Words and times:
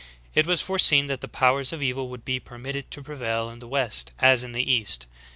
It 0.33 0.47
was 0.47 0.63
foreseen 0.63 1.05
that 1.05 1.21
the 1.21 1.27
powers 1.27 1.71
of 1.71 1.83
evil 1.83 2.09
would 2.09 2.25
be 2.25 2.39
permitted 2.39 2.89
to 2.89 3.03
prevail 3.03 3.51
in 3.51 3.59
the 3.59 3.67
west 3.67 4.13
as 4.17 4.43
in 4.43 4.51
the 4.51 4.71
east. 4.73 5.05